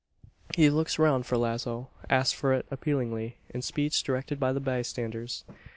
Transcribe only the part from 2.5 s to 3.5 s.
it appealingly,